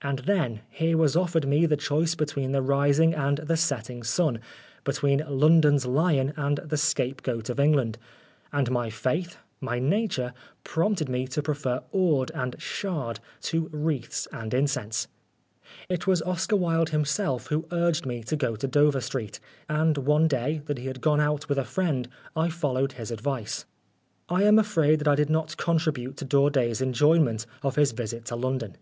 And 0.00 0.20
then, 0.20 0.60
here 0.70 0.96
was 0.96 1.16
offered 1.16 1.44
me 1.48 1.66
the 1.66 1.76
choice 1.76 2.14
between 2.14 2.52
the 2.52 2.62
rising 2.62 3.14
and 3.16 3.38
the 3.38 3.56
setting 3.56 4.04
sun, 4.04 4.38
between 4.84 5.24
London's 5.28 5.84
lion 5.84 6.32
and 6.36 6.58
the 6.58 6.76
scapegoat 6.76 7.50
of 7.50 7.58
England, 7.58 7.98
and 8.52 8.70
my 8.70 8.90
faith, 8.90 9.38
my 9.60 9.80
nature 9.80 10.32
prompted 10.62 11.08
me 11.08 11.26
to 11.26 11.42
prefer 11.42 11.82
ord 11.90 12.30
and 12.32 12.54
shard 12.62 13.18
to 13.40 13.66
wreaths 13.72 14.28
and 14.32 14.54
incense. 14.54 15.08
It 15.88 16.06
was 16.06 16.22
Oscar 16.22 16.54
Wilde 16.54 16.90
himself 16.90 17.48
who 17.48 17.66
urged 17.72 18.06
me 18.06 18.22
to 18.22 18.36
go 18.36 18.54
to 18.54 18.68
Dover 18.68 19.00
Street, 19.00 19.40
and 19.68 19.98
one 19.98 20.28
day, 20.28 20.62
that 20.66 20.78
he 20.78 20.86
had 20.86 21.00
gone 21.00 21.20
out 21.20 21.48
with 21.48 21.58
a 21.58 21.64
friend, 21.64 22.08
I 22.36 22.50
followed 22.50 22.92
his 22.92 23.10
advice. 23.10 23.64
I 24.28 24.44
am 24.44 24.60
afraid 24.60 25.00
that 25.00 25.08
I 25.08 25.16
did 25.16 25.28
not 25.28 25.56
contribute 25.56 26.16
to 26.18 26.24
Daudet's 26.24 26.80
enjoyment 26.80 27.46
of 27.64 27.74
his 27.74 27.90
visit 27.90 28.26
to 28.26 28.36
London. 28.36 28.76